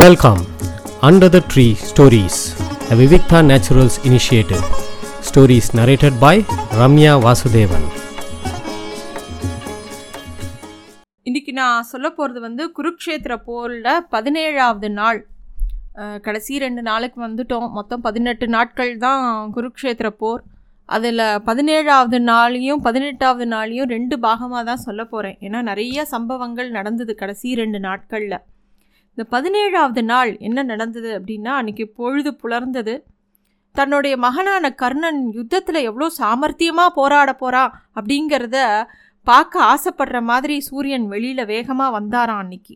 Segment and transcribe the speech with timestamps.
[0.00, 0.40] Welcome
[1.06, 2.38] under the tree stories
[2.92, 4.64] a Vivikta Naturals initiative.
[5.28, 6.32] Stories narrated by
[6.80, 7.84] Ramya Vasudevan
[11.28, 15.20] இன்னைக்கு நான் சொல்ல போகிறது வந்து குருக்ஷேத்திர போரில் பதினேழாவது நாள்.
[16.26, 17.68] கடைசி ரெண்டு நாளுக்கு வந்துட்டோம்.
[17.76, 19.22] மொத்தம் பதினெட்டு நாட்கள் தான்
[19.58, 20.42] குருக்ஷேத்திர போர்.
[20.88, 27.54] அதில் பதினேழாவது நாளையும் பதினெட்டாவது நாளையும் ரெண்டு பாகமாக தான் சொல்ல போகிறேன் ஏன்னா நிறைய சம்பவங்கள் நடந்தது கடைசி
[27.62, 28.36] ரெண்டு நாட்களில்.
[29.18, 32.94] இந்த பதினேழாவது நாள் என்ன நடந்தது அப்படின்னா அன்றைக்கி பொழுது புலர்ந்தது.
[33.74, 38.58] தன்னுடைய மகனான கர்ணன் யுத்தத்தில் எவ்வளோ சாமர்த்தியமாக போராட போகிறான் அப்படிங்கிறத
[39.26, 42.74] பார்க்க ஆசைப்படுற மாதிரி சூரியன் வெளியில் வேகமாக வந்தாரான் அன்னைக்கு.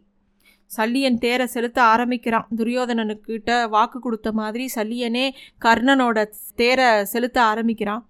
[0.71, 2.47] சல்லியன் தேரை செலுத்த ஆரம்பிக்கிறான்.
[2.57, 5.27] துரியோதனனுக்கிட்ட வாக்கு கொடுத்த மாதிரி சல்லியனே
[5.65, 8.03] கர்ணனோட தேரை செலுத்த ஆரம்பிக்கிறான்.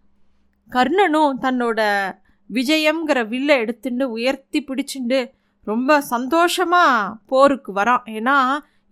[0.70, 1.80] கர்ணனும் தன்னோட
[2.50, 5.20] விஜயம்ங்கிற வில்லை எடுத்துட்டு உயர்த்தி பிடிச்சிண்டு
[5.70, 8.04] ரொம்ப சந்தோஷமாக போருக்கு வரான்.
[8.18, 8.36] ஏன்னா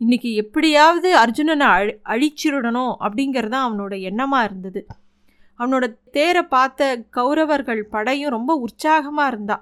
[0.01, 4.81] இன்றைக்கி எப்படியாவது அர்ஜுனனை அழி அழிச்சிடணும் அப்படிங்கிறது தான் அவனோட எண்ணமாக இருந்தது.
[5.61, 5.85] அவனோட
[6.17, 9.57] தேரை பார்த்த கௌரவர்கள் படையும் ரொம்ப உற்சாகமாக இருந்தா.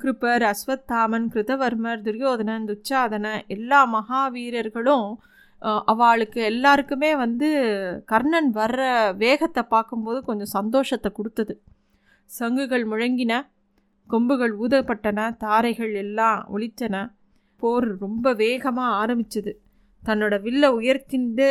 [0.00, 3.26] கிருப்பர் அஸ்வத்தாமன் கிருதவர்மர் துரியோதனன் துச்சாதன
[3.56, 5.08] எல்லா மகாவீரர்களும்
[5.92, 7.48] அவளுக்கு எல்லாருக்குமே வந்து
[8.12, 8.82] கர்ணன் வர்ற
[9.22, 11.54] வேகத்தை பார்க்கும்போது கொஞ்சம் சந்தோஷத்தை கொடுத்தது.
[12.30, 13.32] சங்குகள் முழங்கின.
[14.12, 16.96] கொம்புகள் ஊதப்பட்டன தாரைகள் எல்லாம் ஒழித்தன
[17.62, 19.52] போர் ரொம்ப வேகமாக ஆரம்பிச்சது.
[20.02, 21.48] தன்னோட வில்லை உயர்த்திண்டு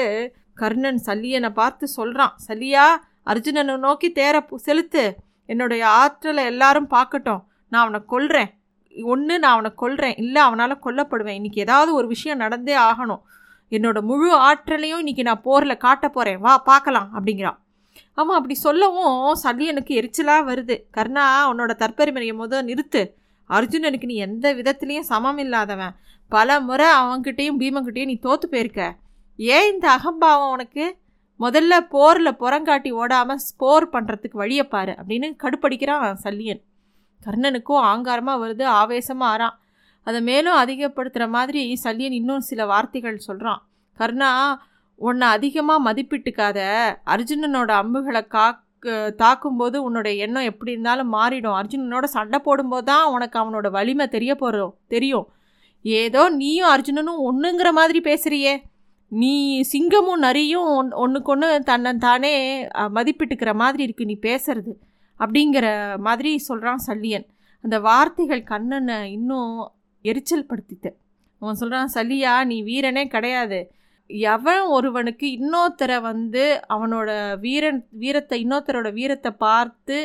[0.62, 2.86] கர்ணன் சல்லியனை பார்த்து சொல்கிறான் சல்லியா
[3.32, 4.36] அர்ஜுனனை நோக்கி தேர
[4.68, 5.04] செலுத்து.
[5.50, 7.44] என்னுடைய ஆற்றலை எல்லாரும் பார்க்கட்டும்.
[7.72, 8.52] நான் அவனை கொல்றேன்.
[8.96, 10.18] ஒன்று நான் அவனை கொல்றேன்.
[10.24, 11.38] இல்லை அவனால் கொல்லப்படுவேன்.
[11.40, 13.22] இன்னைக்கு ஏதாவது ஒரு விஷயம் நடந்தே ஆகணும்.
[13.72, 17.60] என்னோட முழு ஆற்றலையும் இன்றைக்கி நான் போரில் காட்ட போகிறேன் வா பார்க்கலாம் அப்படிங்கிறான்.
[18.20, 20.76] அவன் அப்படி சொல்லவும் சல்லியனுக்கு எரிச்சலாக வருது.
[20.98, 23.02] கர்ணா உன்னோட தற்பெருமையை முத நிறுத்து.
[23.50, 25.94] அர்ஜுனனுக்கு நீ எந்த விதத்துலேயும் சமம் இல்லாதவன்.
[26.32, 28.82] பல முறை அவன்கிட்டையும் பீமன்கிட்டயும் நீ தோற்று போயிருக்க.
[29.40, 30.86] ஏன் இந்த அகம்பாவம் உனக்கு?
[31.40, 36.62] முதல்ல போரில் புறங்காட்டி ஓடாமல் ஸ்போர் பண்ணுறதுக்கு வழியை பாரு அப்படின்னு கடுப்படிக்கிறான் சல்லியன்.
[37.22, 39.56] கர்ணனுக்கும் ஆங்காரமாக வருது ஆவேசமாக ஆறான்.
[40.08, 43.62] அதை மேலும் அதிகப்படுத்துகிற மாதிரி சல்லியன் இன்னும் சில வார்த்தைகள் சொல்கிறான்
[44.00, 44.30] கர்ணா
[45.08, 46.60] உன்னை அதிகமாக மதிப்பிட்டுக்காத
[47.14, 48.66] அர்ஜுனனோட அம்புகளை காக்க
[49.22, 51.58] தாக்கும்போது உன்னோட எண்ணம் எப்படி இருந்தாலும் மாறிடும்.
[51.60, 55.26] அர்ஜுனனோட சண்டை போடும்போது தான் உனக்கு அவனோட வலிமை தெரிய போகிறோம் தெரியும்.
[55.86, 58.54] ஏதோ நீயும் அர்ஜுனனும் ஒன்றுங்கிற மாதிரி பேசுகிறியே
[59.12, 59.34] நீ
[59.72, 62.34] சிங்கமும் நரியும் ஒன் ஒன்றுக்கொன்று தன்னை தானே
[62.98, 64.74] மதிப்பிட்டுக்கிற மாதிரி இருக்கு நீ பேசுறது.
[65.20, 65.66] அப்படிங்கிற
[66.08, 67.26] மாதிரி சொல்கிறான் சல்லியன்.
[67.64, 69.54] அந்த வார்த்தைகள் கண்ணனை இன்னும்
[70.06, 70.92] எரிச்சல் படுத்திட்டு
[71.42, 73.60] அவன் சொல்கிறான் சல்லியா நீ வீரனே கிடையாது.
[74.10, 79.98] எவன் ஒருவனுக்கு இன்னொருத்தரை வந்து அவனோட வீரன் வீரத்தை இன்னொருத்தரோட வீரத்தை பார்த்து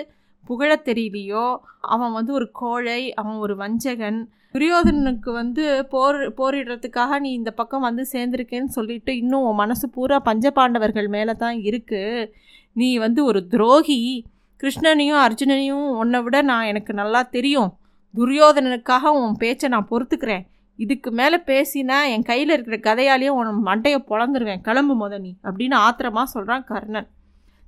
[0.49, 7.51] புகழத் தெரியலையோ அவன் வந்து ஒரு கோழை அவன் ஒரு வஞ்சகன் துரியோதனனுக்கு வந்து போர் போரிடுறதுக்காக நீ இந்த
[7.51, 12.31] பக்கம் வந்து சேர்ந்துருக்கேன்னு சொல்லிட்டு இன்னும் உன் மனசு பூரா பஞ்சபாண்டவர்கள் மேலே தான் இருக்குது
[12.73, 14.27] நீ வந்து ஒரு துரோகி.
[14.63, 17.71] கிருஷ்ணனையும் அர்ஜுனனையும் உன்னை விட நான் எனக்கு நல்லா தெரியும்.
[18.15, 20.45] துரியோதனனுக்காக உன் பேச்சை நான் பொறுத்துக்கிறேன்.
[20.79, 26.27] இதுக்கு மேலே பேசினா என் கையில் இருக்கிற கதையாலேயே உன் மண்டையை பொழந்துருவேன் கிளம்பு முத நீ அப்படின்னு ஆத்திரமாக
[26.27, 27.09] சொல்கிறான் கர்ணன்.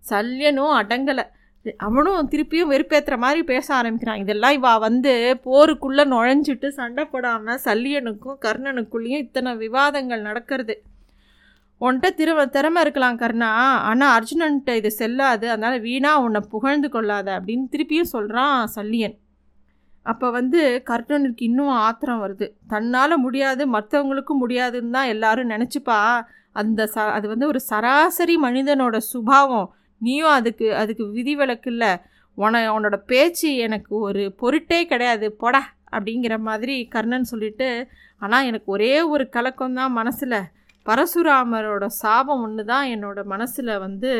[0.05, 1.25] சல்யனும் அடங்கலை.
[1.77, 4.21] அவனும் திருப்பியும் வெறுப்பேற்றுற மாதிரி பேச ஆரம்பிக்கிறான்.
[4.25, 5.13] இதெல்லாம் இவா வந்து
[5.45, 10.77] போருக்குள்ளே நுழைஞ்சிட்டு சண்டை போடாமல் சல்லியனுக்கும் கர்ணனுக்குள்ளேயும் இத்தனை விவாதங்கள் நடக்கிறது.
[11.81, 13.49] உன்கிட்ட திரு திறமை இருக்கலாம் கர்ணா
[13.91, 15.47] ஆனால் அர்ஜுனன்ட்ட இது செல்லாது.
[15.51, 19.17] அதனால் வீணாக உன்னை புகழ்ந்து கொள்ளாத அப்படின்னு திருப்பியும் சொல்கிறான் சல்லியன்
[20.11, 22.47] அப்போ வந்து கர்ணனுக்கு இன்னும் ஆத்திரம் வருது.
[22.73, 25.99] தன்னால் முடியாது மற்றவங்களுக்கும் முடியாதுன்னு தான் எல்லாரும் நினச்சிப்பா.
[26.61, 29.69] அந்த ச அது வந்து ஒரு சராசரி மனிதனோட சுபாவம்.
[30.01, 31.93] நீயும் அதுக்கு அதுக்கு விதிவிலக்கு இல்லை.
[32.39, 35.27] உன உன்னோட பேச்சு எனக்கு ஒரு பொருட்டே கிடையாது.
[35.43, 35.63] போடா
[35.93, 37.69] அப்படிங்கிற மாதிரி கர்ணன் சொல்லிட்டு
[38.23, 40.39] ஆனால் எனக்கு ஒரே ஒரு கலக்கம் தான் மனசில்.
[40.87, 44.11] பரசுராமரோட சாபம் ஒன்று தான் என்னோட மனசில் வந்து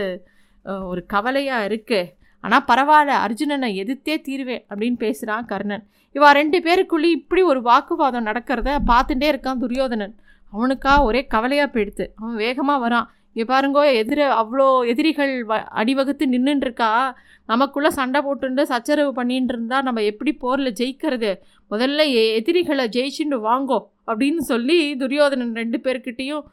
[0.91, 2.13] ஒரு கவலையாக இருக்குது
[2.47, 5.87] ஆனால் பரவாயில்ல அர்ஜுனனை எதிர்த்தே தீர்வேன் அப்படின்னு பேசுகிறான் கர்ணன்.
[6.15, 10.15] இவா ரெண்டு பேருக்குள்ளேயும் இப்படி ஒரு வாக்குவாதம் நடக்கிறத பார்த்துட்டே இருக்கான் துரியோதனன்.
[10.53, 13.07] அவனுக்கா ஒரே கவலையாக போயிடுது அவன் வேகமாக வரான்.
[13.33, 17.15] இங்கே பாருங்கோ எதிர அவ்வளோ எதிரிகள் வ அடிவகுத்து நின்றுட்டுருக்கா
[17.47, 21.31] நமக்குள்ளே சண்டை போட்டுண்டு சச்சரவு பண்ணிட்டு இருந்தா நம்ம எப்படி போரில் ஜெயிக்கிறது?
[21.71, 26.45] முதல்ல எ- எதிரிகளை ஜெயிச்சுட்டு வாங்கோ அப்படின்னு சொல்லி துரியோதனன் ரெண்டு பேர்கிட்டேயும்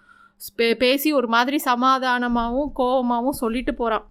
[0.58, 4.06] பே- பேசி ஒரு மாதிரி சமாதானமாகவும் கோபமாகவும் சொல்லிட்டு போகிறான்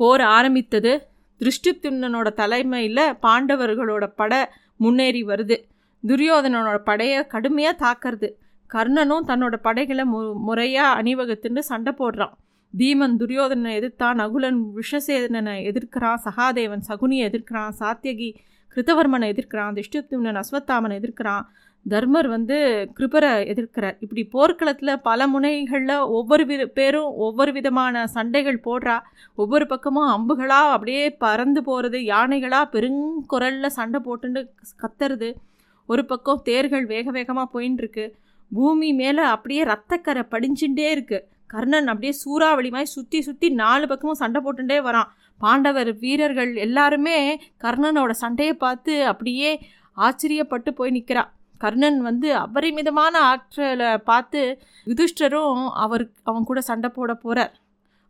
[0.00, 0.92] போர் ஆரம்பித்தது.
[1.40, 4.40] திருஷ்டித்துன்னனோட தலைமையில் பாண்டவர்களோட படை
[4.76, 5.56] முன்னேறி வருது.
[6.02, 8.28] துரியோதனனோட படையை கடுமையாக தாக்குறது.
[8.70, 10.18] கர்ணனும் தன்னோட படைகளை மு
[10.48, 12.34] முறையாக அணிவகுத்துன்னு சண்டை போடுறான்.
[12.74, 18.28] பீமன் துரியோதனை எதிர்த்தான் நகுலன் விஷசேனனை எதிர்க்கிறான் சகாதேவன் சகுனியை எதிர்க்கிறான் சாத்தியகி
[18.76, 21.46] கிருத்தவர்மனை எதிர்க்கிறான் திஷ்டுத்தும்னன் அஸ்வத்தாமனை எதிர்க்கிறான்
[21.86, 22.56] தர்மர் வந்து
[22.96, 23.96] கிருபரை எதிர்க்கிறார்.
[24.04, 28.96] இப்படி போர்க்களத்தில் பல முனைகளில் ஒவ்வொரு வித பேரும் ஒவ்வொரு விதமான சண்டைகள் போடுறா.
[29.34, 34.42] ஒவ்வொரு பக்கமும் அம்புகளாக அப்படியே பறந்து போகிறது யானைகளாக பெருங்குரலில் சண்டை போட்டுன்னு
[34.82, 35.30] கத்துறது.
[35.88, 38.04] ஒரு பக்கம் தேர்கள் வேக வேகமாக போயின்னு இருக்கு
[38.50, 44.40] பூமி மேலே அப்படியே ரத்தக்கரை படிஞ்சுட்டே இருக்குது கர்ணன் அப்படியே சூறாவளி மாதிரி சுற்றி சுற்றி நாலு பக்கமும் சண்டை
[44.44, 45.10] போட்டுட்டே வரான்.
[45.40, 47.18] பாண்டவர் வீரர்கள் எல்லாருமே
[47.64, 49.50] கர்ணனோட சண்டையை பார்த்து அப்படியே
[49.96, 51.30] ஆச்சரியப்பட்டு போய் நிற்கிறான்
[51.60, 54.42] கர்ணன் வந்து அபரிமிதமான ஆற்றலை பார்த்து
[54.86, 57.54] யுதிஷ்டரும் அவர் அவன் கூட சண்டை போட போகிறார்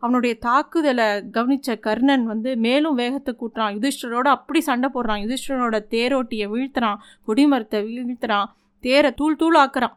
[0.03, 3.75] அவனுடைய தாக்குதலை கவனித்த கர்ணன் வந்து மேலும் வேகத்தை கூட்டுறான்.
[3.77, 5.23] யுதிஷ்டரோட அப்படி சண்டை போடுறான்.
[5.25, 7.01] யுதிஷ்டரோட தேரோட்டியை வீழ்த்துறான்.
[7.29, 8.49] கொடிமரத்தை வீழ்த்துறான்.
[8.85, 9.95] தேரை தூள் தூள் ஆக்குறான்.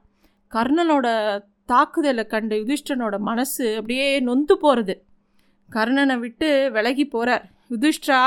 [0.52, 1.08] கர்ணனோட
[1.66, 4.96] தாக்குதலை கண்ட யுதிஷ்டனோட மனசு அப்படியே நொந்து போகிறது
[5.70, 8.20] கர்ணனை விட்டு விலகி போகிறார் யுதிஷ்டா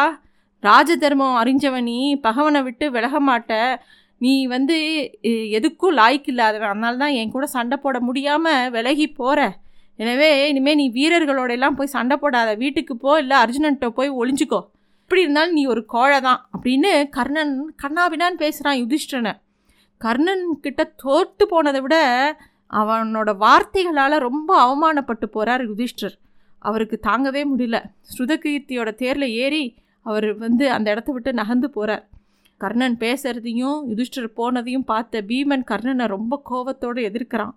[0.62, 3.52] ராஜதர்மம் அறிஞ்சவனி பகவனை விட்டு விலக மாட்ட.
[4.20, 4.76] நீ வந்து
[5.58, 9.40] எதுக்கும் லாய்க்கு இல்லாதவன் அதனால தான் என் கூட சண்டை போட முடியாமல் விலகி போகிற
[9.98, 12.48] எனவே இனிமேல் நீ வீரர்களோட எல்லாம் போய் சண்டை போடாத.
[12.62, 14.60] வீட்டுக்கு போ இல்லை அர்ஜுனன்ட்ட போய் ஒளிஞ்சுக்கோ.
[15.02, 17.52] இப்படி இருந்தாலும் நீ ஒரு கோழை தான் அப்படின்னு கர்ணன்
[17.82, 19.32] கண்ணாவினான்னு பேசுகிறான் யுதிஷ்டனை
[20.00, 21.96] கர்ணன் கிட்ட தோற்று போனதை விட
[22.72, 26.16] அவனோட வார்த்தைகளால் ரொம்ப அவமானப்பட்டு போகிறார் யுதிஷ்டர்
[26.62, 27.78] அவருக்கு தாங்கவே முடியல.
[28.10, 29.64] ஸ்ருதகீர்த்தியோட தேரில் ஏறி
[30.06, 32.04] அவர் வந்து அந்த இடத்த விட்டு நகர்ந்து போகிறார்
[32.56, 37.54] கர்ணன் பேசுகிறதையும் யுதிஷ்டர் போனதையும் பார்த்த பீமன் கர்ணனை ரொம்ப கோவத்தோடு எதிர்க்கிறான்.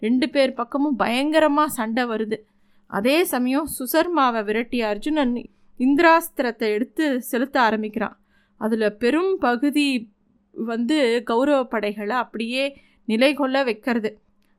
[0.00, 2.38] ரெண்டு பேர் பக்கமும் பயங்கரமாக சண்டை வருது.
[2.86, 5.34] அதே சமயம் சுசர்மாவை விரட்டிய அர்ஜுனன்
[5.78, 8.16] இந்திராஸ்திரத்தை எடுத்து செலுத்த ஆரம்பிக்கிறான்.
[8.56, 9.86] அதில் பெரும் பகுதி
[10.52, 12.64] வந்து கௌரவ படைகளை அப்படியே
[13.04, 14.10] நிலை கொள்ள வைக்கிறது.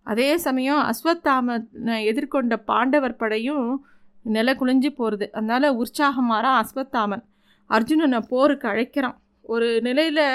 [0.03, 3.86] அதே சமயம் அஸ்வத்தாமனை எதிர்கொண்ட பாண்டவர் படையும்
[4.21, 7.24] நில குளிஞ்சு போகிறது அதனால் உற்சாகமாறான் அஸ்வத்தாமன்.
[7.69, 9.18] அர்ஜுனனை போருக்கு அழைக்கிறான்.
[9.43, 10.25] ஒரு நிலையில்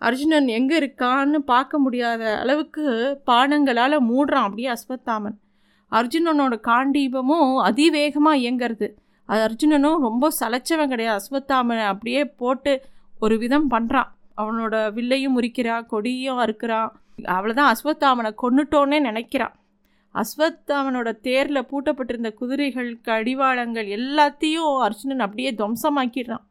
[0.00, 2.84] அர்ஜுனன் எங்கே இருக்கான்னு பார்க்க முடியாத அளவுக்கு
[3.26, 5.36] பானங்களால் மூடுறான் அப்படியே அஸ்வத்தாமன்.
[5.92, 8.88] அர்ஜுனனோட காண்டீபமும் அதிவேகமாக இயங்கிறது.
[9.28, 11.20] அது அர்ஜுனனும் ரொம்ப சலைச்சவன் கிடையாது.
[11.20, 12.72] அஸ்வத்தாமனை அப்படியே போட்டு
[13.20, 16.90] ஒரு விதம் பண்ணுறான் அவனோட வில்லையும் முறிக்கிறான் கொடியும் அறுக்கிறான்
[17.36, 19.54] அவ்வளோதான் அஸ்வத்தாமனை கொன்னுட்டோன்னே நினைக்கிறான்.
[20.14, 26.44] அஸ்வத்தாமனோட தேரில் பூட்டப்பட்டிருந்த குதிரைகள் கடிவாளங்கள் எல்லாத்தையும் அர்ஜுனன் அப்படியே துவம்சமாக்கிடுறான்.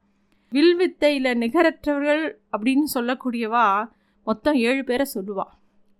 [0.51, 3.65] வில்வித்தையில் நிகரற்றவர்கள் அப்படின்னு சொல்லக்கூடியவா
[4.27, 5.45] மொத்தம் ஏழு பேரை சொல்லுவா.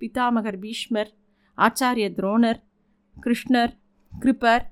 [0.02, 1.12] பிதாமகர் பீஷ்மர்
[1.58, 2.60] ஆச்சாரிய துரோணர்
[3.18, 3.74] கிருஷ்ணர்
[4.12, 4.66] கிருப்பர்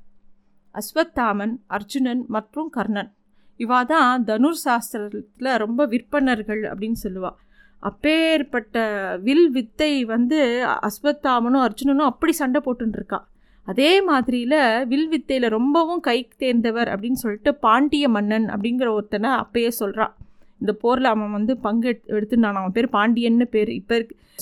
[0.75, 3.11] அஸ்வத்தாமன் அர்ஜுனன் மற்றும் கர்ணன்.
[3.59, 7.37] இவா தான் தனுர் சாஸ்திரத்தில் ரொம்ப விற்பனர்கள் அப்படின்னு சொல்லுவாள்
[7.83, 8.77] அப்பேற்பட்ட
[9.17, 10.39] வில் வித்தை வந்து
[10.87, 13.19] அஸ்வத்தாமனும் அர்ஜுனனும் அப்படி சண்டை போட்டுருக்கா
[13.67, 14.59] அதே மாதிரியில்
[14.91, 20.13] வில் வித்தையில் ரொம்பவும் கை தேர்ந்தவர் அப்படின்னு சொல்லிட்டு பாண்டிய மன்னன் அப்படிங்கிற ஒருத்தனை அப்பயே சொல்கிறான்
[20.61, 23.71] இந்த போரில் அவன் வந்து பங்கு எடுத்து எடுத்துனான் அவன் பேர் பாண்டியன்னு பேர்.
[23.79, 23.95] இப்போ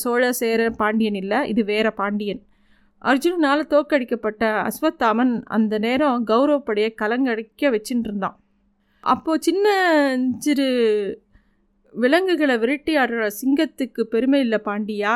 [0.03, 1.39] சோழ சேர பாண்டியன் இல்லை.
[1.51, 2.41] இது வேற பாண்டியன்.
[3.01, 8.37] அர்ஜுனனால் தோக்கடிக்கப்பட்ட அஸ்வத்தாமன் அந்த நேரம் கௌரவப்படையை கலங்கடிக்க வச்சுட்டு இருந்தான்
[9.03, 9.67] அப்போது சின்ன
[10.45, 10.67] சிறு
[11.93, 15.13] விலங்குகளை விரட்டி ஆடுற சிங்கத்துக்கு பெருமை இல்லை பாண்டியா.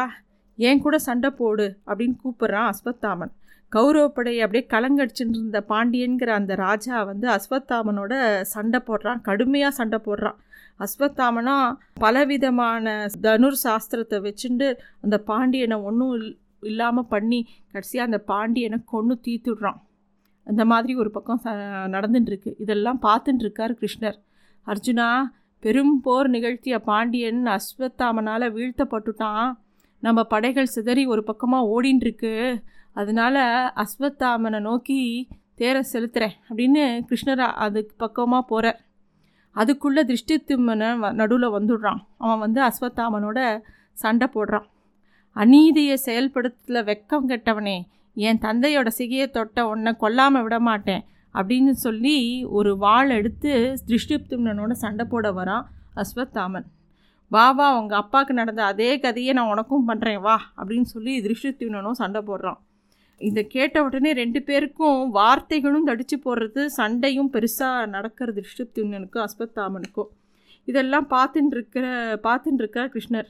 [0.60, 3.34] ஏன் கூட சண்டை போடு அப்படின்னு கூப்பிட்றான் அஸ்வத்தாமன்.
[3.72, 8.14] கௌரவப்படை அப்படியே கலங்கடிச்சுட்டு இருந்த பாண்டியன்கிற அந்த ராஜா வந்து அஸ்வத்தாமனோட
[8.54, 10.38] சண்டை போடுறான் கடுமையாக சண்டை போடுறான்.
[10.80, 11.56] அஸ்வத்தாமனா
[12.00, 14.68] பலவிதமான தனுர் சாஸ்திரத்தை வச்சுட்டு
[15.02, 16.14] அந்த பாண்டியனை ஒன்றும்
[16.62, 17.40] இல்லாமல் பண்ணி
[17.74, 19.80] கடைசியாக அந்த பாண்டியனை கொன்று தீத்துடுறான்.
[20.48, 21.52] அந்த மாதிரி ஒரு பக்கம் ச
[21.96, 24.18] நடந்துட்டுருக்கு இதெல்லாம் பார்த்துட்டுருக்கார் கிருஷ்ணர்.
[24.68, 25.10] அர்ஜுனா
[25.64, 29.48] பெரும் போர் நிகழ்த்திய பாண்டியன் அஸ்வத்தாமனால் வீழ்த்தப்பட்டுட்டான்.
[30.04, 32.34] நம்ம படைகள் சிதறி ஒரு பக்கமாக ஓடின்னு இருக்கு
[32.96, 33.38] அதனால
[33.84, 35.00] அஸ்வத்தாமனை நோக்கி
[35.60, 38.80] தேரை செலுத்துகிறேன் அப்படின்னு கிருஷ்ணர் அதுக்கு பக்கமாக போகிறார்
[39.56, 40.88] அதுக்குள்ளே திருஷ்டித்தும்மனை
[41.20, 42.00] நடுவில் வந்துடுறான்.
[42.24, 43.40] அவன் வந்து அஸ்வத்தாமனோட
[44.04, 44.66] சண்டை போடுறான்.
[45.36, 47.78] அநீதியை செயல்படுத்தல வெக்கம் கெட்டவனே
[48.18, 51.04] என் தந்தையோட சிகையை தொட்ட உன்னை கொல்லாமல் விட மாட்டேன்
[51.36, 52.18] அப்படின்னு சொல்லி
[52.58, 53.52] ஒரு வாள் எடுத்து
[53.88, 55.66] திருஷ்டிப்தும்னனோட சண்டை போட வரான்
[56.04, 56.68] அஸ்வத்தாமன்.
[57.32, 62.22] வா வா உங்கள் அப்பாவுக்கு நடந்த அதே கதையை நான் உனக்கும் பண்ணுறேன் வா அப்படின்னு சொல்லி திருஷ்டித்தும்னனும் சண்டை
[62.30, 62.60] போடுறான்.
[63.22, 70.12] இதை கேட்ட உடனே ரெண்டு பேருக்கும் வார்த்தைகளும் தடிச்சு போடுறது சண்டையும் பெருசாக நடக்கிறது ரிஷப்துன்னனுக்கும் அஸ்வத்தாமனுக்கும்
[70.68, 71.86] இதெல்லாம் பார்த்துட்டு இருக்கிற
[72.28, 73.30] பார்த்துட்டு இருக்கார் கிருஷ்ணர்.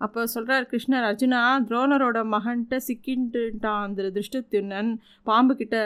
[0.00, 4.90] அப்போ சொல்கிறார் கிருஷ்ணர் அர்ஜுனா துரோணரோட மகன்கிட்ட சிக்கின்ட்டுட்டான் அந்த திருஷ்டத்துன்னன்
[5.26, 5.78] பாம்புக்கிட்ட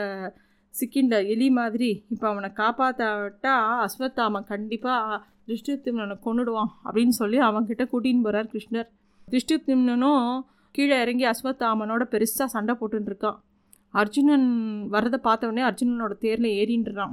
[0.74, 1.90] சிக்கிண்ட எலி மாதிரி.
[2.12, 3.54] இப்போ அவனை காப்பாற்றாவிட்டா
[3.86, 8.88] அஸ்வத்தாமன் கண்டிப்பாக திருஷ்டிப்திம்னனை கொண்டுடுவான் அப்படின்னு சொல்லி அவன்கிட்ட கூட்டின்னு போகிறார் கிருஷ்ணர்.
[9.28, 10.24] திருஷ்டிப்திம்னனும்
[10.74, 13.38] கீழே இறங்கி அஸ்வத்தாமனோட பெருசாக சண்டை போட்டுருக்கான்
[14.00, 14.46] அர்ஜுனன்
[14.90, 17.12] வரதை பார்த்தவொடனே அர்ஜுனனோட தேரில் ஏறின்றான்.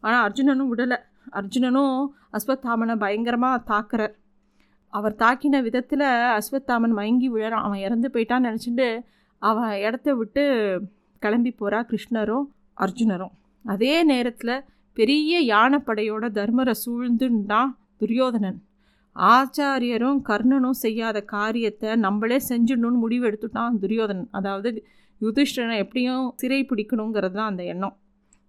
[0.00, 0.98] ஆனால் அர்ஜுனனும் விடலை.
[1.38, 1.96] அர்ஜுனனும்
[2.36, 4.14] அஸ்வத்தாமனை பயங்கரமாக தாக்குறார்
[4.92, 6.06] அவர் தாக்கின விதத்தில்
[6.38, 7.66] அஸ்வத்தாமன் மயங்கி விழறான்.
[7.66, 8.88] அவன் இறந்து போயிட்டான்னு நினச்சிட்டு
[9.42, 10.42] அவன் இடத்த விட்டு
[11.22, 12.46] கிளம்பி போகிறா கிருஷ்ணரும்
[12.84, 13.34] அர்ஜுனரும்.
[13.64, 14.56] அதே நேரத்தில்
[14.96, 17.60] பெரிய யானைப்படையோட தர்மரை சூழ்ந்துன்னா
[18.00, 18.58] துரியோதனன்.
[19.16, 24.28] ஆச்சாரியரும் கர்ணனும் செய்யாத காரியத்தை நம்மளே செஞ்சிடணும்னு முடிவு எடுத்துட்டான் துரியோதனன்.
[24.30, 24.84] அதாவது
[25.20, 27.96] யுதிஷ்டனை எப்படியும் சிறை பிடிக்கணுங்கிறது தான் அந்த எண்ணம்.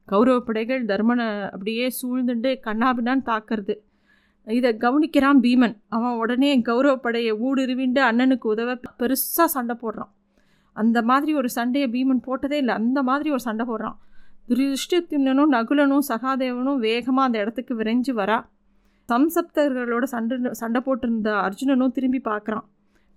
[0.05, 3.75] கௌரவ படைகள் தர்மனை அப்படியே சூழ்ந்துட்டு கண்ணாபின்னான்னு தாக்கிறது.
[4.47, 5.75] இதை கவனிக்கிறான் பீமன்.
[5.89, 10.11] அவன் உடனே கௌரவ படையை ஊடுருவிண்டு அண்ணனுக்கு உதவ பெருசாக சண்டை போடுறான்.
[10.73, 12.73] அந்த மாதிரி ஒரு சண்டையை பீமன் போட்டதே இல்லை.
[12.73, 13.97] அந்த மாதிரி ஒரு சண்டை போடுறான்.
[14.47, 18.39] துரிஷ்டித்திம்னனும் நகுலனும் சகாதேவனும் வேகமாக அந்த இடத்துக்கு விரைஞ்சு வரா.
[19.09, 22.65] சம்சப்தர்களோட சண்டை சண்டை போட்டிருந்த அர்ஜுனனும் திரும்பி பார்க்குறான்.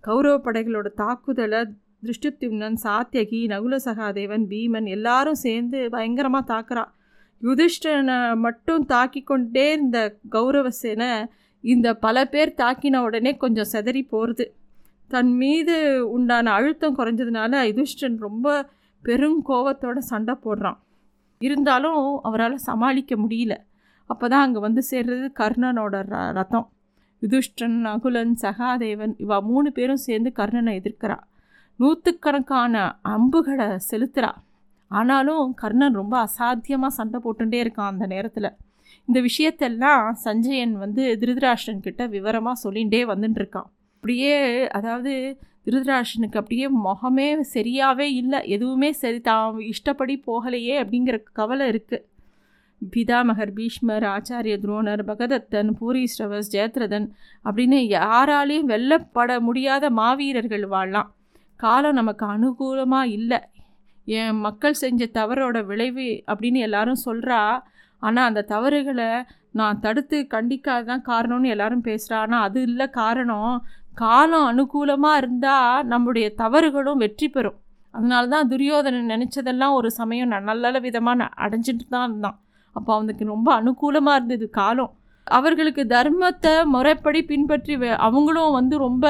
[0.04, 1.60] கௌரவ படைகளோட தாக்குதலை
[2.04, 6.84] திருஷ்டித்யும்னன் சாத்தியகி நகுல சகாதேவன் பீமன் எல்லாரும் சேர்ந்து பயங்கரமாக தாக்குறா
[7.42, 11.10] யுதிஷ்டனை மட்டும் தாக்கி கொண்டே இருந்த கௌரவ சேனை
[11.64, 14.44] இந்த பல பேர் தாக்கின உடனே கொஞ்சம் செதறி போகிறது
[15.10, 15.76] தன் மீது
[16.16, 18.46] உண்டான அழுத்தம் குறைஞ்சதுனால யுதிஷ்டன் ரொம்ப
[19.04, 20.78] பெருங்கோவத்தோட சண்டை போடுறான்.
[21.40, 23.54] இருந்தாலும் அவரால் சமாளிக்க முடியல.
[24.10, 26.66] அப்போ தான் அங்கே வந்து சேர்றது கர்ணனோட ர ரதம்
[27.22, 31.16] யுதிஷ்டன் நகுலன் சகாதேவன் இவா மூணு பேரும் சேர்ந்து கர்ணனை எதிர்க்கிறா.
[31.80, 32.74] நூற்றுக்கணக்கான
[33.14, 34.30] அம்புகளை செலுத்துகிறா
[34.90, 38.50] ஆனாலும் கர்ணன் ரொம்ப அசாத்தியமாக சண்டை போட்டுகிட்டே இருக்கான் அந்த நேரத்தில்.
[39.08, 44.34] இந்த விஷயத்தெல்லாம் சஞ்சயன் வந்து திருதராஷ்டன் கிட்ட விவரமாக சொல்லிகிட்டே வந்துட்டுருக்கான் அப்படியே
[44.78, 45.12] அதாவது
[45.66, 48.40] திருதராஷ்டனுக்கு அப்படியே முகமே சரியாகவே இல்லை.
[48.56, 52.04] எதுவுமே சரி தான் இஷ்டப்படி போகலையே அப்படிங்கிற கவலை இருக்குது
[52.82, 57.06] பிதாமகர் பீஷ்மர் ஆச்சாரிய துரோணர் பகதத்தன் பூரீஸ்ரவஸ் ஜெயத்ரதன்
[57.44, 61.08] அப்படின்னு யாராலையும் வெல்லப்பட முடியாத மாவீரர்கள் வாழலாம்.
[61.60, 63.40] காலம் நமக்கு அனுகூலமாக இல்லை.
[64.08, 67.40] என் மக்கள் செஞ்ச தவறோட விளைவு அப்படின்னு எல்லாரும் சொல்கிறா
[68.02, 69.10] ஆனால் அந்த தவறுகளை
[69.50, 73.54] நான் தடுத்து கண்டிக்காதான் காரணம்னு எல்லாரும் பேசுகிறா ஆனால் அது இல்லை காரணம்.
[73.94, 77.58] காலம் அனுகூலமாக இருந்தால் நம்முடைய தவறுகளும் வெற்றி பெறும்.
[77.94, 82.38] அதனால தான் துரியோதனன் நினச்சதெல்லாம் ஒரு சமயம் நல்ல விதமாக அடைஞ்சிட்டு தான் இருந்தான்.
[82.76, 84.92] அப்போ அவனுக்கு ரொம்ப அனுகூலமாக இருந்தது காலம்.
[85.26, 87.74] அவர்களுக்கு தர்மத்தை முறைப்படி பின்பற்றி
[88.06, 89.04] அவங்களும் வந்து ரொம்ப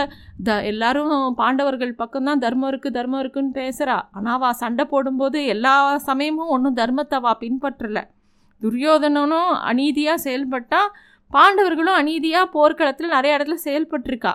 [0.47, 5.75] த எல்லாரும் பாண்டவர்கள் பக்கம்தான் தர்மம் இருக்குது தர்மம் இருக்குன்னு பேசுகிறா ஆனால் வா சண்டை போடும்போது எல்லா
[6.09, 8.05] சமயமும் ஒன்றும் தர்மத்தை வா பின்பற்றலை.
[8.63, 10.91] துரியோதனனும் அநீதியாக செயல்பட்டால்
[11.31, 14.33] பாண்டவர்களும் அநீதியாக போர்க்களத்தில் நிறைய இடத்துல செயல்பட்டிருக்கா.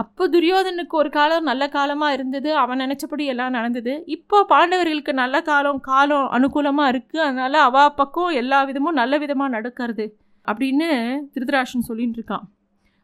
[0.00, 2.50] அப்போ துரியோதனுக்கு ஒரு காலம் நல்ல காலமாக இருந்தது.
[2.62, 3.92] அவன் நினச்சபடி எல்லாம் நடந்தது.
[4.16, 10.06] இப்போ பாண்டவர்களுக்கு நல்ல காலம் காலம் அனுகூலமாக இருக்குது அதனால் அவா பக்கம் எல்லா விதமும் நல்ல விதமாக நடக்கிறது
[10.46, 10.88] அப்படின்னு
[11.34, 12.44] திருதராஷ்டன் சொல்லிகிட்டு இருக்கான்.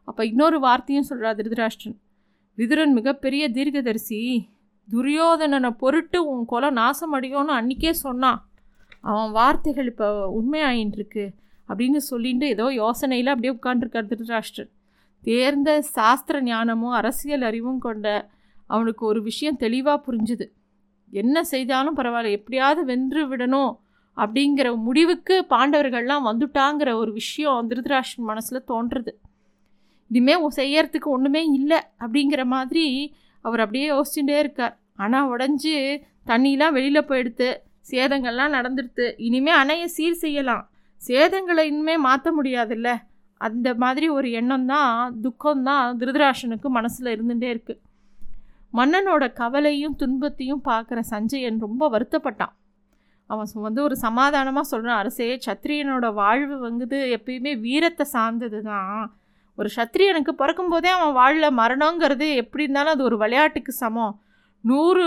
[0.09, 1.97] அப்போ இன்னொரு வார்த்தையும் சொல்கிறா திருதராஷ்டன்
[2.59, 4.21] விதுரன் மிகப்பெரிய தீர்க்கதரிசி
[4.89, 8.41] துரியோதனனை பொருட்டு உன் கொலை நாசம் அடையும்னு அன்றைக்கே சொன்னான்.
[9.11, 10.09] அவன் வார்த்தைகள் இப்போ
[10.39, 11.25] உண்மையாயின்ட்டுருக்கு
[11.69, 14.73] அப்படின்னு சொல்லிட்டு ஏதோ யோசனையில் அப்படியே உட்காந்துருக்கார் திருதராஷ்டிரன்.
[15.27, 18.07] தேர்ந்த சாஸ்திர ஞானமும் அரசியல் அறிவும் கொண்ட
[18.67, 20.47] அவனுக்கு ஒரு விஷயம் தெளிவாக புரிஞ்சுது.
[21.13, 23.73] என்ன செய்தாலும் பரவாயில்ல எப்படியாவது வென்று விடணும்
[24.17, 29.13] அப்படிங்கிற முடிவுக்கு பாண்டவர்கள்லாம் வந்துட்டாங்கிற ஒரு விஷயம் திருதராஷ்டிரன் மனசில் தோன்றுறது
[30.11, 32.87] இனிமேல் செய்யறதுக்கு ஒன்றுமே இல்லை அப்படிங்கிற மாதிரி
[33.45, 34.75] அவர் அப்படியே யோசிச்சுட்டே இருக்கார்.
[34.97, 35.73] ஆனால் உடஞ்சி
[36.31, 37.49] தண்ணிலாம் வெளியில் போயிடுத்து
[37.91, 40.63] சேதங்கள்லாம் நடந்துடுது இனிமேல் அணையை சீர் செய்யலாம்.
[41.03, 42.91] சேதங்களை இனிமேல் மாற்ற முடியாதுல்ல.
[43.47, 44.93] அந்த மாதிரி ஒரு எண்ணம் தான்
[45.25, 47.83] துக்கம்தான் திருதராஷனுக்கு மனசில் இருந்துகிட்டே இருக்குது
[48.73, 52.55] மன்னனோட கவலையும் துன்பத்தையும் பார்க்குற சஞ்சயன் ரொம்ப வருத்தப்பட்டான்.
[53.31, 59.05] அவன் வந்து ஒரு சமாதானமாக சொல்கிறான் அரசே சத்திரியனோட வாழ்வு வந்து எப்பயுமே வீரத்தை சார்ந்தது தான்
[59.59, 64.15] ஒரு சத்திரியனுக்கு பிறக்கும்போதே அவன் வாழல மரணங்கிறது எப்படி இருந்தாலும் அது ஒரு விளையாட்டுக்கு சமம்.
[64.65, 65.05] நூறு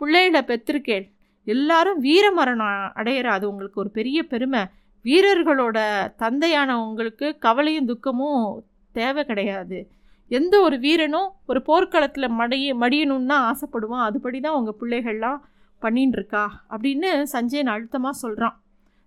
[0.00, 1.06] பிள்ளைகளை பெற்றிருக்கேன்
[1.46, 4.62] எல்லாரும் வீர மரணம் அடையிற அது உங்களுக்கு ஒரு பெரிய பெருமை.
[5.04, 5.78] வீரர்களோட
[6.18, 9.90] தந்தையானவங்களுக்கு கவலையும் துக்கமும் தேவை கிடையாது.
[10.28, 14.06] எந்த ஒரு வீரனும் ஒரு போர்க்களத்தில் மடிய மடியணும்னு தான் ஆசைப்படுவான்.
[14.08, 15.40] அதுபடி தான் உங்கள் பிள்ளைகள்லாம்
[15.82, 18.60] பண்ணின்னு அப்படின்னு சஞ்சயன் அழுத்தமாக சொல்கிறான்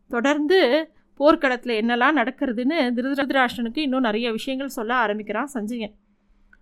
[0.09, 5.93] தொடர்ந்து போர்க்களத்தில் என்னெல்லாம் நடக்கிறதுன்னு திருதராஷ்டனுக்கு இன்னும் நிறைய விஷயங்கள் சொல்ல ஆரம்பிக்கிறான் சஞ்சயன்.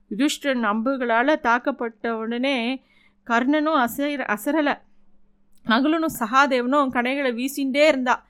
[0.09, 2.83] யுதிஷ்டன் அம்புகளால் தாக்கப்பட்ட உடனே
[3.27, 4.75] கர்ணனும் அசை அசரலை.
[5.65, 8.23] அகலனும் சகாதேவனும் கடைகளை வீசிகிட்டே இருந்தாள்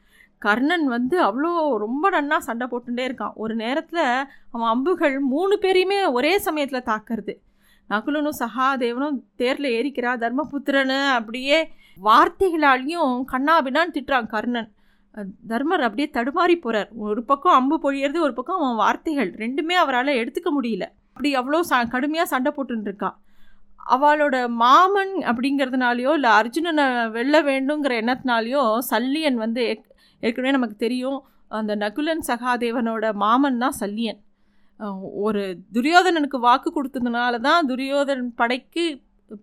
[0.45, 1.51] கர்ணன் வந்து அவ்வளோ
[1.83, 3.33] ரொம்ப நன்னா சண்டை போட்டுட்டே இருக்கான்.
[3.43, 4.05] ஒரு நேரத்தில்
[4.53, 7.33] அவன் அம்புகள் மூணு பேரையுமே ஒரே சமயத்தில் தாக்குறது.
[7.89, 11.57] நகுலனும் சகாதேவனும் தேரில் ஏறிக்கிறா தர்மபுத்திரனு அப்படியே
[11.97, 14.69] வார்த்தைகளாலையும் கண்ணாபின்னான்னு திட்டுறான் கர்ணன்.
[15.51, 20.49] தர்மர் அப்படியே தடுமாறி போகிறார் ஒரு பக்கம் அம்பு பொழியறது ஒரு பக்கம் அவன் வார்த்தைகள் ரெண்டுமே அவரால் எடுத்துக்க
[20.57, 20.85] முடியல.
[21.13, 23.17] அப்படி அவ்வளோ ச கடுமையாக சண்டை போட்டுருக்கான்
[23.93, 29.63] அவளோட மாமன் அப்படிங்கிறதுனாலையோ இல்லை அர்ஜுனனை வெல்ல வேண்டுங்கிற எண்ணத்தினாலேயோ சல்லியன் வந்து
[30.25, 31.19] ஏற்கனவே நமக்கு தெரியும்
[31.59, 34.19] அந்த நகுலன் சகாதேவனோட மாமன் தான் சல்லியன்.
[35.25, 35.41] ஒரு
[35.75, 38.85] துரியோதனனுக்கு வாக்கு கொடுத்ததுனால தான் துரியோதன் படைக்கு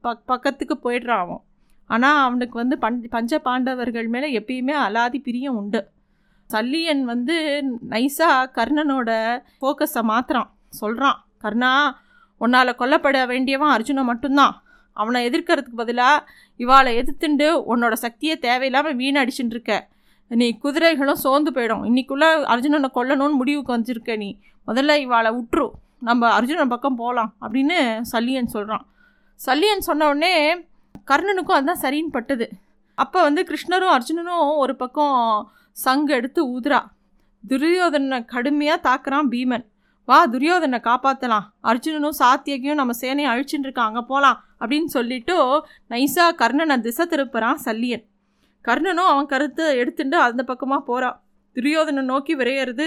[0.05, 1.43] பக் பக்கத்துக்கு போயிடுறான் அவன்.
[1.91, 5.81] ஆனால் அவனுக்கு வந்து பஞ் பஞ்ச பாண்டவர்கள் மேலே எப்பயுமே அலாதி பிரியம் உண்டு.
[6.51, 7.37] சல்லியன் வந்து
[7.93, 9.11] நைஸாக கர்ணனோட
[9.59, 11.73] ஃபோக்கஸை மாற்றுறான் சொல்கிறான் கர்ணா
[12.41, 14.55] உன்னால் கொல்லப்பட வேண்டியவன் அர்ஜுனன் மட்டும்தான்.
[14.97, 16.25] அவனை எதிர்க்கிறதுக்கு பதிலாக
[16.61, 19.75] இவாளை எதிர்த்துண்டு உன்னோட சக்தியை தேவையில்லாமல் வீணடிச்சுட்டுருக்க
[20.31, 21.85] நீ குதிரைகளும் சோர்ந்து போயிடும்.
[21.89, 24.31] இன்றைக்குள்ளே அர்ஜுனனை கொல்லணும்னு முடிவுக்கு வந்திருக்க நீ.
[24.69, 25.67] முதல்ல இவாளை உற்று
[26.09, 27.79] நம்ம அர்ஜுனன் பக்கம் போகலாம் அப்படின்னு
[28.13, 28.85] சல்லியன் சொல்கிறான்
[29.41, 30.35] சல்லியன் சொன்ன உடனே
[31.11, 32.47] கர்ணனுக்கும் அதுதான் சரின்னு பட்டது.
[32.99, 35.17] அப்போ வந்து கிருஷ்ணரும் அர்ஜுனனும் ஒரு பக்கம்
[35.77, 36.81] சங்கு எடுத்து ஊதுறா.
[37.45, 39.65] துரியோதனை கடுமையாக தாக்குறான் பீமன்.
[40.09, 45.37] வா துரியோதனை காப்பாற்றலாம் அர்ஜுனனும் சாத்தியகையும் நம்ம சேனையை அழிச்சுட்டு இருக்கான் அங்கே போகலாம் அப்படின்னு சொல்லிட்டு
[45.93, 48.05] நைஸாக கர்ணனை திசை திருப்புறான் சல்லியன்.
[48.65, 51.19] கர்ணனும் அவன் கருத்தை எடுத்துட்டு அந்த பக்கமாக போகிறான்
[51.57, 52.87] துரியோதனை நோக்கி விரையிறது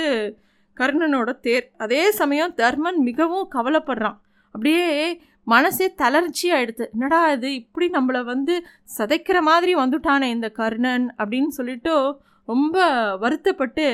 [0.77, 1.65] கர்ணனோட தேர்.
[1.77, 4.17] அதே சமயம் தர்மன் மிகவும் கவலைப்படுறான்.
[4.47, 4.85] அப்படியே
[5.43, 6.85] மனசே தளர்ச்சி ஆயிடுது.
[6.91, 7.49] என்னடா இது?
[7.61, 8.53] இப்படி நம்மளை வந்து
[8.97, 11.93] சதைக்கிற மாதிரி வந்துட்டானே இந்த கர்ணன் அப்படின்னு சொல்லிட்டு
[12.45, 12.85] ரொம்ப
[13.23, 13.87] வருத்தப்பட்டு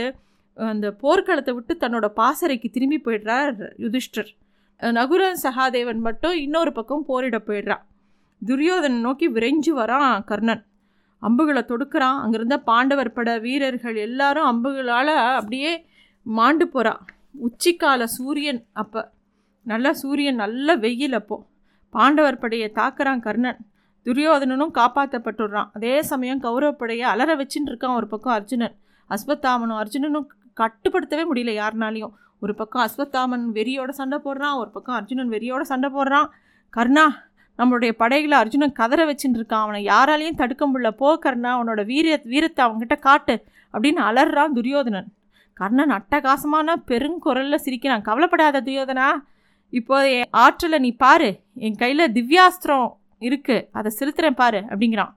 [0.57, 4.29] அந்த போர்க்களத்தை விட்டு தன்னோட பாசறைக்கு திரும்பி போயிடுறார் யுதிஷ்டர்.
[4.79, 7.83] நகுரன் சகாதேவன் மட்டும் இன்னொரு பக்கம் போரிட போயிடுறான்
[8.41, 10.63] துரியோதனை நோக்கி விரைஞ்சு வரான் கர்ணன்.
[11.19, 12.19] அம்புகளை தொடுக்கிறான்.
[12.23, 15.85] அங்கேருந்த பாண்டவர் பட வீரர்கள் எல்லாரும் அம்புகளால் அப்படியே
[16.23, 17.05] மாண்டு போகிறான்
[17.45, 19.11] உச்சிக்கால சூரியன் அப்போ.
[19.63, 21.45] நல்ல சூரியன் நல்ல வெயில் அப்போ.
[21.89, 23.57] பாண்டவர் படையை தாக்குறான் கர்ணன்.
[24.05, 28.75] துரியோதனனும் காப்பாற்றப்பட்டுடுறான் அதே சமயம் கௌரவ படையை அலற வச்சுன்னு இருக்கான் ஒரு பக்கம் அர்ஜுனன்.
[29.09, 32.13] அஸ்வத்தாமனும் அர்ஜுனனும் கட்டுப்படுத்தவே முடியல யாருனாலையும்.
[32.39, 36.27] ஒரு பக்கம் அஸ்வத்தாமன் வெறியோட சண்டை போடுறான் ஒரு பக்கம் அர்ஜுனன் வெறியோட சண்டை போடுறான்.
[36.77, 37.05] கர்ணா
[37.57, 40.91] நம்மளுடைய படைகளை அர்ஜுனன் கதற வச்சுட்டு இருக்கான் அவனை யாராலையும் தடுக்க முடியல.
[40.91, 45.07] போ கர்ணா அவனோட வீர வீரத்தை அவன்கிட்ட காட்டு அப்படின்னு அலறான் துரியோதனன்.
[45.53, 48.01] கர்ணன் அட்டகாசமான பெருங்குரலில் சிரிக்கிறான்.
[48.01, 49.09] கவலைப்படாத துரியோதனா
[49.69, 51.29] இப்போ என் ஆற்றலை நீ பாரு.
[51.53, 55.13] என் கையில் திவ்யாஸ்திரம் இருக்குது அதை செலுத்துகிறேன் பாரு அப்படிங்கிறான்.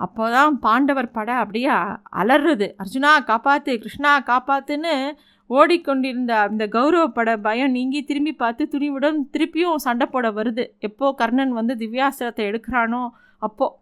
[0.00, 1.74] அப்போ தான் பாண்டவர் படை அப்படியே
[2.20, 2.66] அலறுது.
[2.82, 4.94] அர்ஜுனா காப்பாற்று கிருஷ்ணா காப்பாத்துன்னு
[5.50, 10.64] ஓடிக்கொண்டிருந்த அந்த கௌரவ பட பயம் நீங்கி திரும்பி பார்த்து துணிவுடன் திருப்பியும் சண்டை போட வருது.
[10.88, 13.02] எப்போது கர்ணன் வந்து திவ்யாஸ்திரத்தை எடுக்கிறானோ
[13.42, 13.76] அப்போது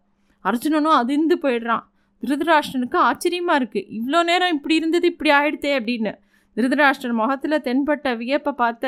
[0.44, 1.84] அர்ஜுனனும் அதிர்ந்து போயிடுறான்.
[2.22, 6.12] திருதராஷ்டனுக்கு ஆச்சரியமாக இருக்குது இவ்வளோ நேரம் இப்படி இருந்தது இப்படி ஆயிடுதே அப்படின்னு.
[6.56, 8.86] திருதராஷ்டன் முகத்தில் தென்பட்ட வியப்பை பார்த்த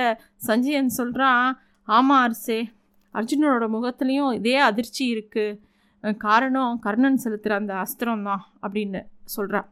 [0.48, 1.46] சஞ்சயன் சொல்கிறான்
[1.88, 2.58] ஆமாம் அரசே
[3.14, 5.58] அர்ஜுனனோட முகத்துலேயும் இதே அதிர்ச்சி இருக்குது
[6.12, 9.68] காரணம் கர்ணன் செலுத்துகிற அந்த அஸ்திரம் தான் அப்படின்னு சொல்கிறான்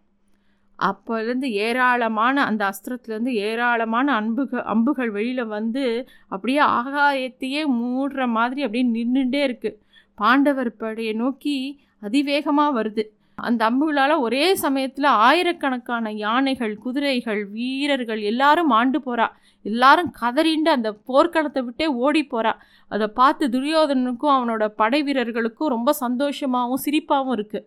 [0.78, 9.42] அப்போலேருந்து ஏராளமான அந்த அஸ்திரத்துலேருந்து ஏராளமான அன்புகள் அம்புகள் வெளியில் வந்து அப்படியே ஆகாயத்தையே மூடுற மாதிரி அப்படியே நின்றுட்டே
[9.48, 9.80] இருக்குது
[10.14, 13.04] பாண்டவர் படையை நோக்கி அதிவேகமாக வருது.
[13.42, 19.26] அந்த அம்புகளால் ஒரே சமயத்தில் ஆயிரக்கணக்கான யானைகள் குதிரைகள் வீரர்கள் எல்லாரும் ஆண்டு போகிறா
[19.64, 22.52] எல்லாரும் கதறிண்டு அந்த போர்க்களத்தை விட்டே ஓடி போகிறா
[22.90, 27.66] அதை பார்த்து துரியோதனனுக்கும் அவனோட படை வீரர்களுக்கும் ரொம்ப சந்தோஷமாகவும் சிரிப்பாகவும் இருக்குது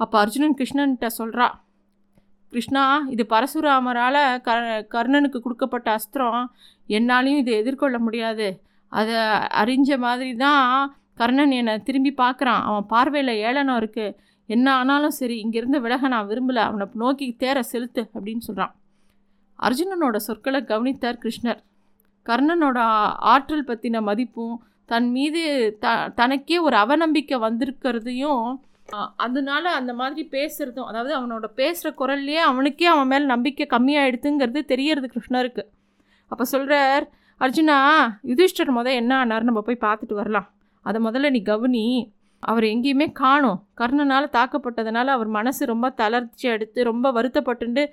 [0.00, 1.48] அப்போ அர்ஜுனன் கிருஷ்ணன்கிட்ட சொல்கிறா
[2.52, 4.50] கிருஷ்ணா இது பரசுராமரால் க
[4.94, 6.44] கர்ணனுக்கு கொடுக்கப்பட்ட அஸ்திரம்.
[6.88, 8.48] என்னாலையும் இதை எதிர்கொள்ள முடியாது.
[8.92, 9.16] அதை
[9.62, 10.66] அறிஞ்ச மாதிரி தான்
[11.20, 12.62] கர்ணன் என்னை திரும்பி பார்க்குறான்.
[12.68, 14.14] அவன் பார்வையில் ஏளனம் இருக்குது
[14.48, 18.74] என்ன ஆனாலும் சரி இங்கேருந்து விலக நான் விரும்பலை அவனை நோக்கி தேர செலுத்து அப்படின்னு சொல்கிறான்
[19.58, 21.60] அர்ஜுனனோட சொற்களை கவனித்தார் கிருஷ்ணர்.
[22.26, 22.78] கர்ணனோட
[23.32, 25.42] ஆற்றல் பற்றின மதிப்பும் தன் மீது
[25.80, 28.46] த தனக்கே ஒரு அவநம்பிக்கை வந்திருக்கிறதையும்
[29.16, 35.62] அதனால அந்த மாதிரி பேசுகிறதும் அதாவது அவனோட பேசுகிற குரல்லையே அவனுக்கே அவன் மேலே நம்பிக்கை கம்மியாயிடுதுங்கிறது தெரியறது கிருஷ்ணருக்கு.
[36.30, 37.04] அப்போ சொல்கிறார்
[37.40, 37.76] அர்ஜுனா
[38.22, 39.42] யுதிஷ்டர் முத என்ன ஆனார்?
[39.42, 40.48] நம்ம போய் பார்த்துட்டு வரலாம்.
[40.86, 41.84] அதை முதல்ல நீ கவனி.
[42.50, 43.58] அவர் எங்கேயுமே காணும்.
[43.80, 47.84] கர்ணனால் தாக்கப்பட்டதுனால அவர் மனசு ரொம்ப தளர்ச்சி எடுத்து ரொம்ப வருத்தப்பட்டுண்டு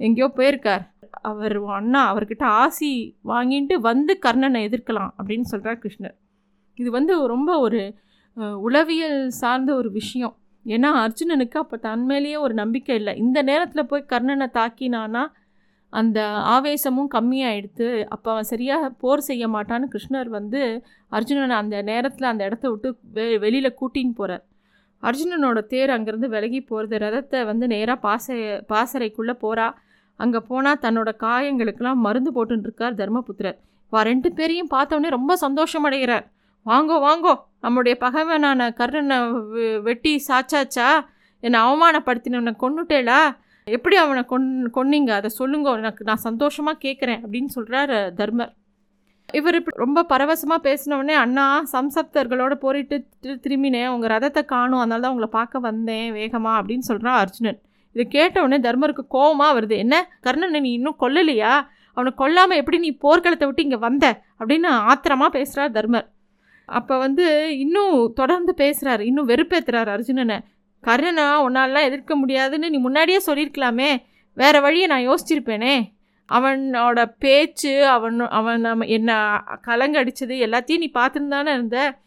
[0.00, 0.84] எங்கேயோ போயிருக்கார்.
[1.30, 2.90] அவர் அண்ணா அவர்கிட்ட ஆசி
[3.32, 6.16] வாங்கிட்டு வந்து கர்ணனை எதிர்க்கலாம் அப்படின்னு சொல்கிறார் கிருஷ்ணர்.
[6.78, 7.80] இது வந்து ரொம்ப ஒரு
[8.66, 10.34] உளவியல் சார்ந்த ஒரு விஷயம்.
[10.66, 13.12] ஏன்னா அர்ஜுனனுக்கு அப்போ தன்மையிலேயே ஒரு நம்பிக்கை இல்லை.
[13.24, 15.22] இந்த நேரத்தில் போய் கர்ணனை தாக்கினானா
[15.92, 16.18] அந்த
[16.54, 20.60] ஆவேசமும் கம்மியாயிடுத்து அப்போ அவன் சரியாக போர் செய்ய மாட்டான்னு கிருஷ்ணர் வந்து
[21.12, 24.44] அர்ஜுனனை அந்த நேரத்தில் அந்த இடத்த விட்டு வெ வெளியில் கூட்டின்னு போகிறார்
[25.02, 28.26] அர்ஜுனனோட தேர் அங்கேருந்து விலகி போகிறது ரதத்தை வந்து நேராக பாச
[28.72, 29.66] பாசறைக்குள்ளே போகிறா
[30.20, 33.56] அங்கே போனால் தன்னோட காயங்களுக்கெல்லாம் மருந்து போட்டுருக்கார் தர்மபுத்திரர்.
[33.92, 36.24] வா ரெண்டு பேரையும் பார்த்தோன்னே ரொம்ப சந்தோஷமடைகிறார்.
[36.66, 39.18] வாங்கோ வாங்கோ நம்முடைய பகைவனான கர்ணனை
[39.82, 40.88] வெட்டி சாச்சாச்சா?
[41.42, 43.20] என்னை அவமானப்படுத்தினவனை கொண்டுட்டேலா
[43.66, 44.46] எப்படி அவனை கொன்
[44.76, 45.10] கொன்னீங்க?
[45.20, 45.70] அதை சொல்லுங்க.
[45.82, 48.52] எனக்கு நான் சந்தோஷமாக கேட்குறேன் அப்படின்னு சொல்கிறார் தர்மர்.
[49.38, 51.44] இவர் இப்படி ரொம்ப பரவசமாக பேசினவுடனே அண்ணா
[51.74, 52.96] சம்சப்தர்களோட போரிட்டு
[53.44, 53.90] திரும்பினேன்.
[53.94, 54.80] உங்கள் ரதத்தை காணும்.
[54.80, 57.60] அதனால தான் உங்களை பார்க்க வந்தேன் வேகமாக அப்படின்னு சொல்கிறான் அர்ஜுனன்.
[57.96, 59.76] இதை கேட்டவுடனே தர்மருக்கு கோபமாக வருது.
[59.84, 59.94] என்ன?
[60.26, 61.52] கர்ணனை நீ இன்னும் கொல்லலையா?
[61.96, 64.06] அவனை கொல்லாமல் எப்படி நீ போர்க்களத்தை விட்டு இங்கே வந்த?
[64.40, 66.06] அப்படின்னு ஆத்திரமாக பேசுகிறார் தர்மர்.
[66.68, 67.24] அப்போ வந்து
[67.64, 70.38] இன்னும் தொடர்ந்து பேசுகிறார் இன்னும் வெறுப்பேற்றுறார் அர்ஜுனனை.
[70.86, 74.02] கர்ணனா உன்னாலலாம் எதிர்க்க முடியாதுன்னு நீ முன்னாடியே சொல்லியிருக்கலாமே.
[74.34, 75.92] வேறு வழியை நான் யோசிச்சிருப்பேனே.
[76.32, 81.98] அவனோட பேச்சு அவன் அவன் நம்ம என்ன கலங்கடிச்சது எல்லாத்தையும் நீ பார்த்துருந்தானே இருந்த.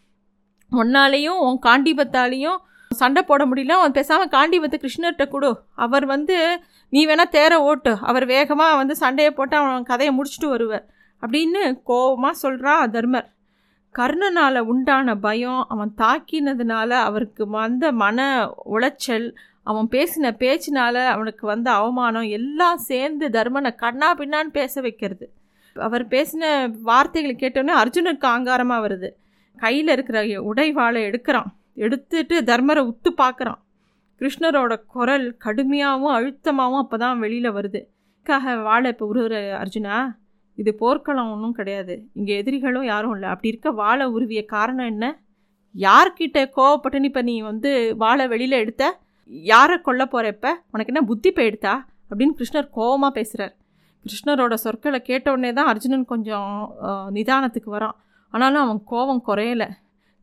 [0.71, 2.57] உன்னாலேயும் உன் காண்டிபத்தாலேயும்
[2.89, 3.69] சண்டை போட முடியல.
[3.69, 5.59] அவன் பேசாமல் காண்டிபத்தை கிருஷ்ணர்கிட்ட கொடு.
[5.75, 7.97] அவர் வந்து நீ வேணால் தேர ஓட்டு.
[8.01, 10.85] அவர் வேகமாக வந்து சண்டையை போட்டு அவன் கதையை முடிச்சுட்டு வருவார்.
[11.21, 13.34] அப்படின்னு கோபமாக சொல்கிறான் தர்மர்.
[13.97, 18.19] கர்ணனால் உண்டான பயம் அவன் தாக்கினதுனால அவருக்கு வந்த மன
[18.73, 19.27] உளைச்சல்
[19.63, 25.25] அவன் பேசின பேச்சினால் அவனுக்கு வந்த அவமானம் எல்லாம் சேர்ந்து தர்மனை கண்ணா பின்னான்னு பேச வைக்கிறது.
[25.75, 26.43] அவர் பேசின
[26.81, 29.09] வார்த்தைகளை கேட்டோன்னே அர்ஜுனுக்கு ஆங்காரமாக வருது.
[29.57, 31.49] கையில் இருக்கிற உடைவாளை எடுக்கிறான்.
[31.73, 33.61] எடுத்துட்டு தர்மரை உத்து பார்க்குறான்.
[34.21, 37.81] கிருஷ்ணரோட குரல் கடுமையாகவும் அழுத்தமாகவும் அப்போ தான் வெளியில் வருது.
[38.25, 39.97] காக வாழை இப்போ உருவுற அர்ஜுனா?
[40.61, 41.95] இது போர்க்களம் ஒன்றும் கிடையாது.
[42.19, 43.29] இங்கே எதிரிகளும் யாரும் இல்லை.
[43.33, 45.05] அப்படி இருக்க வாழை உருவிய காரணம் என்ன?
[45.75, 47.71] யார்கிட்ட கோவப்பட்டுன்னு இப்போ நீ வந்து
[48.03, 48.83] வாழை வெளியில் எடுத்த?
[49.51, 51.75] யாரை கொல்ல போகிறப்ப உனக்கு என்ன புத்தி போயிடுதா?
[52.09, 53.53] அப்படின்னு கிருஷ்ணர் கோவமாக பேசுகிறார்
[54.05, 56.51] கிருஷ்ணரோட சொற்களை கேட்ட உடனே தான் அர்ஜுனன் கொஞ்சம்
[57.15, 57.95] நிதானத்துக்கு வரான்.
[58.33, 59.67] ஆனாலும் அவன் கோபம் குறையலை.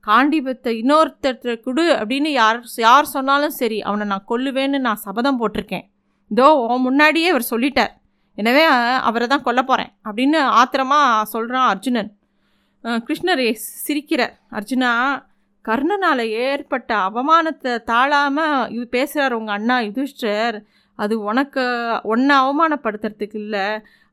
[0.04, 5.84] காண்டிபத்தை இன்னொருத்தர் கொடு அப்படின்னு யார் யார் சொன்னாலும் சரி அவனை நான் கொல்லுவேன்னு நான் சபதம் போட்டிருக்கேன்.
[6.30, 7.92] இதோ உன் முன்னாடியே அவர் சொல்லிட்டார்.
[8.38, 8.64] எனவே
[9.08, 12.10] அவரை தான் கொல்ல போகிறேன் அப்படின்னு ஆத்திரமாக சொல்கிறான் அர்ஜுனன்.
[13.06, 13.42] கிருஷ்ணர்
[13.84, 14.34] சிரிக்கிறார்.
[14.58, 14.92] அர்ஜுனா
[15.64, 20.56] கர்ணனால் ஏற்பட்ட அவமானத்தை தாழாமல் இது பேசுகிறார் உங்கள் அண்ணா யுதிஷ்டர்
[20.98, 21.62] அது உனக்கு
[22.04, 23.66] ஒன்றை அவமானப்படுத்துறதுக்கு இல்லை.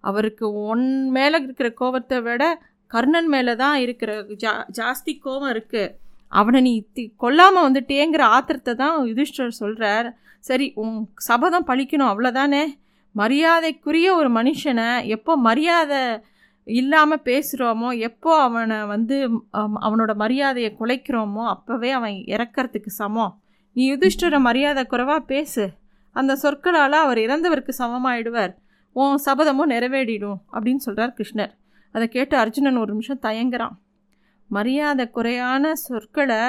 [0.04, 2.44] அவருக்கு ஒன் மேலே இருக்கிற கோபத்தை விட
[2.92, 4.12] கர்ணன் மேலே தான் இருக்கிற
[4.44, 5.94] ஜா ஜாஸ்தி கோபம் இருக்குது
[6.32, 10.08] அவனை நீ தி கொல்லாமல் வந்துட்டேங்கிற ஆத்திரத்தை தான் யுதிஷ்டர் சொல்கிறார்
[10.44, 10.96] சரி உன்
[11.28, 12.64] சபதம் பழிக்கணும் அவ்வளோதானே
[13.16, 16.02] மரியாதைக்குரிய ஒரு மனுஷனை எப்போ மரியாதை
[16.64, 19.16] இல்லாமல் பேசுகிறோமோ எப்போ அவனை வந்து
[19.86, 23.34] அவனோட மரியாதையை குலைக்கிறோமோ அப்போவே அவன் இறக்கிறதுக்கு சமம்.
[23.74, 25.66] நீ யுதிஷ்டரை மரியாதை குறைவாக பேசு.
[26.16, 28.54] அந்த சொற்களால் அவர் இறந்தவருக்கு சமமாயிடுவார்.
[28.96, 31.52] உன் சபதமும் நிறைவேறிடும் அப்படின்னு சொல்கிறார் கிருஷ்ணர்.
[31.92, 33.76] அதை கேட்டு அர்ஜுனன் ஒரு நிமிஷம் தயங்குறான்.
[34.50, 36.42] மரியாதை குறையான சொற்களை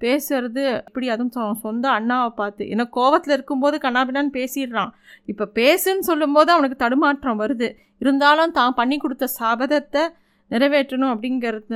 [0.00, 2.64] பேசுறது இப்படி அதுவும் சொந்த அண்ணாவை பார்த்து.
[2.64, 4.90] ஏன்னா கோவத்தில் இருக்கும்போது கண்ணாபின்னான்னு பேசிடுறான்.
[5.26, 7.68] இப்போ பேசுன்னு சொல்லும்போது அவனுக்கு தடுமாற்றம் வருது.
[8.00, 10.02] இருந்தாலும் தான் பண்ணி கொடுத்த சபதத்தை
[10.50, 11.74] நிறைவேற்றணும் அப்படிங்கிறத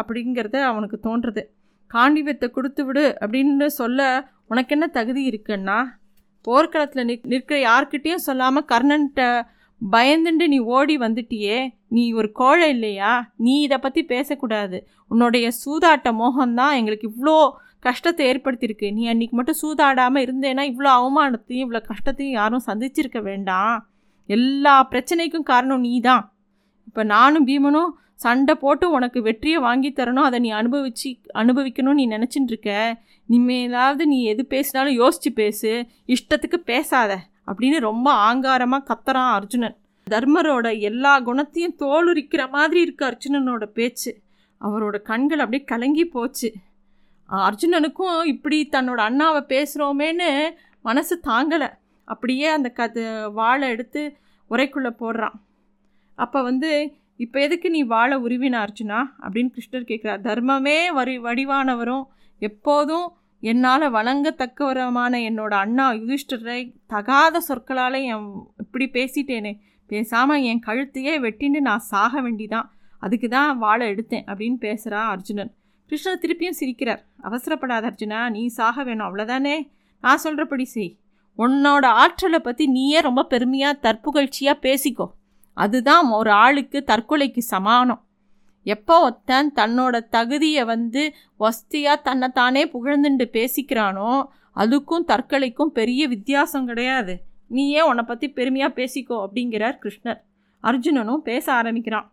[0.00, 1.42] அப்படிங்கிறத அவனுக்கு தோன்றுறது
[1.90, 4.00] காண்டிவத்தை கொடுத்து விடு அப்படின்னு சொல்ல
[4.46, 5.78] உனக்கு என்ன தகுதி இருக்குன்னா
[6.44, 9.22] போர்க்களத்தில் நிற் நிற்கிற யார்கிட்டேயும் சொல்லாமல் கர்ணன்கிட்ட
[9.92, 11.58] பயந்துண்டு நீ ஓடி வந்துட்டியே
[11.94, 13.12] நீ ஒரு கோழை இல்லையா?
[13.36, 14.78] நீ இதை பற்றி பேசக்கூடாது.
[15.10, 17.36] உன்னுடைய சூதாட்ட மோகம்தான் எங்களுக்கு இவ்வளோ
[17.80, 18.88] கஷ்டத்தை ஏற்படுத்தியிருக்கு.
[18.92, 23.74] நீ அன்றைக்கி மட்டும் சூதாடாமல் இருந்தேன்னா இவ்வளோ அவமானத்தையும் இவ்வளோ கஷ்டத்தையும் யாரும் சந்திச்சிருக்க வேண்டாம்.
[24.28, 26.24] எல்லா பிரச்சனைக்கும் காரணம் நீ தான்
[26.88, 27.92] இப்போ நானும் பீமனும்
[28.24, 30.26] சண்டை போட்டு உனக்கு வெற்றியை வாங்கி தரணும்.
[30.28, 31.10] அதை நீ அனுபவிச்சு
[31.42, 32.72] அனுபவிக்கணும்னு நீ நினச்சிட்டு இருக்க.
[33.28, 35.70] இனிமேலாவது நீ எது பேசினாலும் யோசித்து பேசு.
[36.14, 37.12] இஷ்டத்துக்கு பேசாத.
[37.46, 39.76] அப்படின்னு ரொம்ப ஆங்காரமாக கத்துறான் அர்ஜுனன்.
[40.10, 44.20] தர்மரோட எல்லா குணத்தையும் தோலுரிக்கிற மாதிரி இருக்க அர்ஜுனனோட பேச்சு.
[44.60, 46.52] அவரோட கண்கள் அப்படியே கலங்கி போச்சு.
[47.30, 51.70] அர்ஜுனனுக்கும் இப்படி தன்னோட அண்ணாவை பேசுகிறோமேன்னு மனசு தாங்கலை.
[52.04, 54.16] அப்படியே அந்த கது வாழை எடுத்து
[54.50, 55.36] உரைக்குள்ளே போடுறான்.
[56.14, 59.00] அப்போ வந்து இப்போ எதுக்கு நீ வாழை உருவின அர்ஜுனா?
[59.22, 62.04] அப்படின்னு கிருஷ்ணர் கேட்குறார் தர்மமே வரி வடிவானவரும்
[62.38, 63.12] எப்போதும்
[63.50, 69.52] என்னால் வணங்கத்தக்கவரமான என்னோட அண்ணா யுதிஷ்டரை தகாத சொற்களால் என் இப்படி பேசிட்டேனே.
[69.86, 72.68] பேசாமல் என் கழுத்தையே வெட்டின்னு நான் சாக வேண்டிதான்.
[72.98, 75.50] அதுக்கு தான் வாழை எடுத்தேன் அப்படின்னு பேசுகிறா அர்ஜுனன்.
[75.90, 77.02] கிருஷ்ணர் திருப்பியும் சிரிக்கிறார்.
[77.22, 79.56] அவசரப்படாத அர்ஜுனா நீ சாக வேணும் அவ்வளோதானே
[80.04, 80.92] நான் சொல்கிறபடி செய்.
[81.38, 85.06] உன்னோட ஆற்றலை பற்றி நீயே ரொம்ப பெருமையாக தற்புகழ்ச்சியாக பேசிக்கோ.
[85.56, 88.02] அதுதான் ஒரு ஆளுக்கு தற்கொலைக்கு சமானம்.
[88.66, 91.02] எப்போ ஒருத்தன் தன்னோட தகுதியை வந்து
[91.40, 94.12] வஸ்தியாக தன்னைத்தானே புகழ்ந்துண்டு பேசிக்கிறானோ
[94.56, 97.14] அதுக்கும் தற்கொலைக்கும் பெரிய வித்தியாசம் கிடையாது.
[97.50, 100.20] நீயே உன்னை பற்றி பெருமையாக பேசிக்கோ அப்படிங்கிறார் கிருஷ்ணர்.
[100.64, 102.06] அர்ஜுனனும் பேச ஆரம்பிக்கிறான்.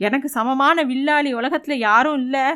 [0.00, 2.46] எனக்கு சமமான வில்லாளி உலகத்தில் யாரும் இல்லை.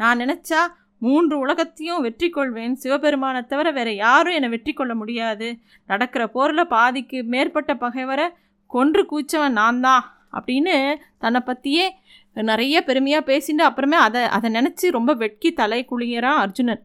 [0.00, 0.60] நான் நினச்சா
[1.02, 5.48] மூன்று உலகத்தையும் வெற்றி கொள்வேன் சிவபெருமானை தவிர வேறு யாரும் என்னை வெற்றி கொள்ள முடியாது.
[5.88, 8.26] நடக்கிற போரில் பாதிக்கு மேற்பட்ட பகைவரை
[8.70, 10.74] கொன்று கூச்சவன் நான் தான் அப்படின்னு
[11.18, 11.86] தன்னை பற்றியே
[12.36, 16.82] நிறைய பெருமையாக பேசிட்டு அப்புறமே அதை அதை நினச்சி ரொம்ப வெட்கி தலை குளியறான் அர்ஜுனன்.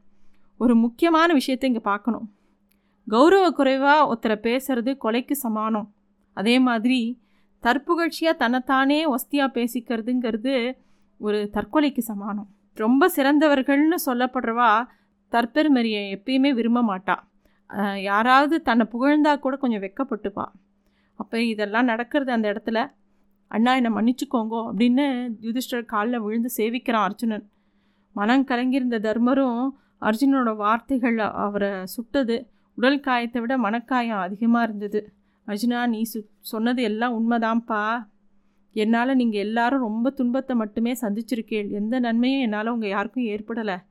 [0.59, 2.25] ஒரு முக்கியமான விஷயத்தை இங்கே பார்க்கணும்.
[3.07, 5.87] கௌரவ குறைவாக ஒருத்தரை பேசுறது கொலைக்கு சமானம்.
[6.33, 7.19] அதே மாதிரி
[7.63, 10.55] தற்புகழ்ச்சியாக தன்னைத்தானே ஒஸ்தியாக பேசிக்கிறதுங்கிறது
[11.17, 12.49] ஒரு தற்கொலைக்கு சமானம்.
[12.73, 14.71] ரொம்ப சிறந்தவர்கள்னு சொல்லப்படுறவா
[15.31, 17.15] தற்பெருமரியை எப்பயுமே விரும்ப மாட்டா.
[18.01, 20.45] யாராவது தன்னை புகழ்ந்தால் கூட கொஞ்சம் வெக்கப்பட்டுப்பா.
[21.19, 22.79] அப்போ இதெல்லாம் நடக்கிறது அந்த இடத்துல.
[23.47, 27.49] அண்ணா என்னை மன்னிச்சுக்கோங்கோ அப்படின்னு யுதிஷ்டர் காலில் விழுந்து சேவிக்கிறான் அர்ஜுனன்.
[28.13, 29.69] மனம் கலங்கியிருந்த தர்மரும்
[30.01, 32.47] அர்ஜுனனோட வார்த்தைகள் அவரை சுட்டது.
[32.75, 35.13] உடல் காயத்தை விட மனக்காயம் அதிகமாக இருந்தது.
[35.47, 38.05] அர்ஜுனா நீ சு சொன்னது எல்லாம் உண்மைதான்ப்பா.
[38.71, 41.71] என்னால் நீங்கள் எல்லாரும் ரொம்ப துன்பத்தை மட்டுமே சந்திச்சிருக்கேள்.
[41.71, 43.83] எந்த நன்மையும் என்னால் உங்கள் யாருக்கும் ஏற்படலை.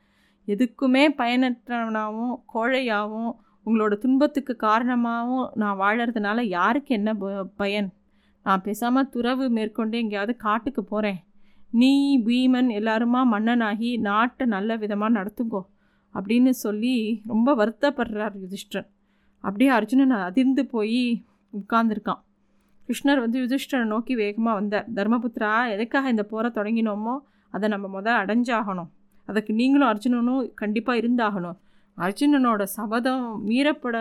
[0.46, 3.34] எதுக்குமே பயனற்றவனாகவும் கோழையாகவும்
[3.66, 7.92] உங்களோட துன்பத்துக்கு காரணமாகவும் நான் வாழறதுனால யாருக்கு என்ன ப- பயன்?
[8.46, 11.20] நான் பேசாமல் துறவு மேற்கொண்டு எங்கேயாவது காட்டுக்கு போகிறேன்
[11.70, 11.92] நீ
[12.26, 15.62] பீமன் எல்லாருமா மன்னனாகி நாட்டை நல்ல விதமாக நடத்துங்கோ
[16.14, 18.88] அப்படின்னு சொல்லி ரொம்ப வருத்தப்படுறார் யுதிஷ்டன்
[19.44, 21.00] அப்படியே அர்ஜுனன் அதிர்ந்து போய்
[21.52, 22.20] உட்கார்ந்துருக்கான்.
[22.88, 24.86] கிருஷ்ணர் வந்து யுதிஷ்டரை நோக்கி வேகமாக வந்தார்.
[24.94, 27.14] தர்மபுத்திரா எதுக்காக இந்த போரை தொடங்கினோமோ
[27.54, 28.90] அதை நம்ம முதல் அடைஞ்சாகணும்.
[29.28, 31.58] அதுக்கு நீங்களும் அர்ஜுனனும் கண்டிப்பாக இருந்தாகணும்.
[31.98, 33.96] அர்ஜுனனோட சபதம் மீறப்பட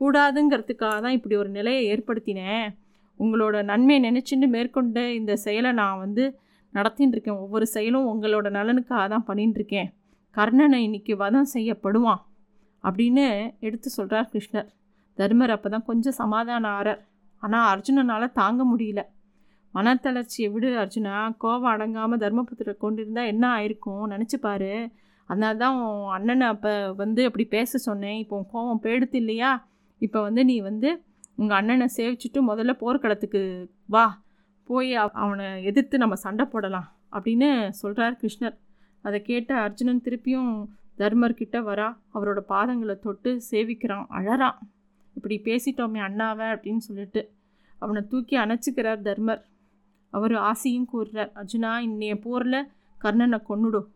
[0.00, 2.68] கூடாதுங்கிறதுக்காக தான் இப்படி ஒரு நிலையை ஏற்படுத்தினேன்.
[3.20, 6.24] உங்களோட நன்மையை நினச்சிட்டு மேற்கொண்டு இந்த செயலை நான் வந்து
[6.74, 9.88] நடத்தின்னு இருக்கேன் ஒவ்வொரு செயலும் உங்களோட நலனுக்காக தான் பண்ணிட்டு இருக்கேன்
[10.36, 12.22] கர்ணனை இன்னைக்கு வதம் செய்யப்படுவான்
[12.84, 13.24] அப்படின்னு
[13.66, 14.68] எடுத்து சொல்கிறார் கிருஷ்ணர்.
[15.18, 17.00] தர்மர் அப்போ தான் கொஞ்சம் சமாதானம் ஆறார்.
[17.42, 19.00] ஆனால் அர்ஜுனனால் தாங்க முடியல.
[19.74, 21.14] மனத்தளர்ச்சியை விடு அர்ஜுனா.
[21.44, 24.04] கோவம் அடங்காமல் தர்மபுத்திரை கொண்டிருந்தால் என்ன ஆயிருக்கும்?
[24.14, 24.72] நினச்சிப்பாரு
[25.30, 28.18] அதனால தான் உன் அண்ணனை அப்போ வந்து அப்படி பேச சொன்னேன்.
[28.22, 29.50] இப்போ உன் கோவம் போயிடுத்து இல்லையா?
[30.00, 30.88] இப்போ வந்து நீ வந்து
[31.36, 33.40] உங்கள் அண்ணனை சேவிச்சுட்டு முதல்ல போர்க்களத்துக்கு
[33.94, 34.06] வா.
[34.68, 34.94] போய்
[35.24, 37.48] அவனை எதிர்த்து நம்ம சண்டை போடலாம் அப்படின்னு
[37.80, 38.56] சொல்கிறார் கிருஷ்ணர்.
[39.04, 40.52] அதை கேட்ட அர்ஜுனன் திருப்பியும்
[41.00, 41.88] தர்மர்கிட்ட வரா.
[42.14, 44.58] அவரோட பாதங்களை தொட்டு சேவிக்கிறான் அழறான்.
[45.16, 47.22] இப்படி பேசிட்டோமே அண்ணாவை அப்படின்னு சொல்லிட்டு
[47.78, 49.42] அவனை தூக்கி அணைச்சிக்கிறார் தர்மர்.
[50.12, 52.60] அவர் ஆசையும் கூறுறார் அர்ஜுனா இன்னைய போரில்
[52.98, 53.88] கர்ணனை கொன்னுடும்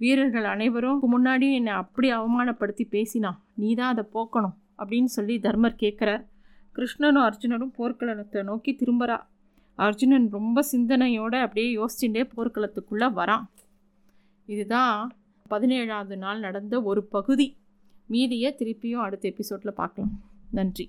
[0.00, 3.38] வீரர்கள் அனைவரும் முன்னாடியும் என்னை அப்படி அவமானப்படுத்தி பேசினான்.
[3.60, 6.24] நீ தான் அதை போக்கணும் அப்படின்னு சொல்லி தர்மர் கேட்குறார்
[6.76, 9.16] கிருஷ்ணனும் அர்ஜுனனும் போர்க்களத்தை நோக்கி திரும்புகிறா
[9.74, 13.44] அர்ஜுனன் ரொம்ப சிந்தனையோட அப்படியே யோசிச்சுட்டே போர்க்களத்துக்குள்ளே வரான்.
[14.46, 15.16] இதுதான்
[15.50, 17.48] பதினேழாவது நாள் நடந்த ஒரு பகுதி.
[18.06, 20.14] மீதியை திருப்பியும் அடுத்த எபிசோடில் பார்க்கலாம்.
[20.58, 20.86] நன்றி.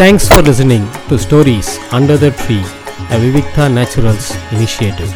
[0.00, 2.58] Thanks for listening to stories under the tree
[3.14, 5.12] a Vivikta naturals initiative